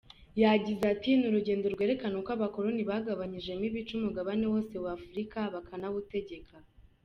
Yagize 0.41 0.83
ati 0.93 1.09
“Ni 1.17 1.25
urugendo 1.29 1.65
rwerekana 1.73 2.15
uko 2.21 2.29
abakoloni 2.37 2.83
bagabanyijemo 2.89 3.63
ibice 3.69 3.91
umugabane 3.95 4.45
wose 4.53 4.73
wa 4.83 4.91
Afurika, 4.97 5.39
bakanawutegeka. 5.53 6.55